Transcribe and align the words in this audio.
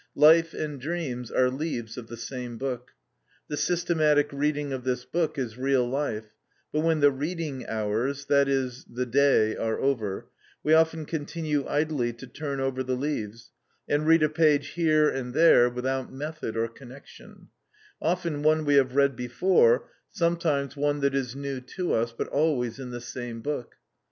Life 0.17 0.55
and 0.55 0.81
dreams 0.81 1.29
are 1.29 1.51
leaves 1.51 1.95
of 1.95 2.07
the 2.07 2.17
same 2.17 2.57
book. 2.57 2.93
The 3.49 3.55
systematic 3.55 4.31
reading 4.33 4.73
of 4.73 4.83
this 4.83 5.05
book 5.05 5.37
is 5.37 5.59
real 5.59 5.87
life, 5.87 6.33
but 6.73 6.79
when 6.79 7.01
the 7.01 7.11
reading 7.11 7.67
hours 7.67 8.25
(that 8.25 8.47
is, 8.47 8.83
the 8.91 9.05
day) 9.05 9.55
are 9.55 9.77
over, 9.79 10.25
we 10.63 10.73
often 10.73 11.05
continue 11.05 11.67
idly 11.67 12.13
to 12.13 12.25
turn 12.25 12.59
over 12.59 12.81
the 12.81 12.95
leaves, 12.97 13.51
and 13.87 14.07
read 14.07 14.23
a 14.23 14.27
page 14.29 14.69
here 14.69 15.07
and 15.07 15.35
there 15.35 15.69
without 15.69 16.11
method 16.11 16.57
or 16.57 16.67
connection: 16.67 17.49
often 18.01 18.41
one 18.41 18.65
we 18.65 18.73
have 18.77 18.95
read 18.95 19.15
before, 19.15 19.87
sometimes 20.09 20.75
one 20.75 21.01
that 21.01 21.13
is 21.13 21.35
new 21.35 21.61
to 21.75 21.93
us, 21.93 22.11
but 22.11 22.27
always 22.29 22.79
in 22.79 22.89
the 22.89 23.01
same 23.01 23.39
book. 23.41 23.75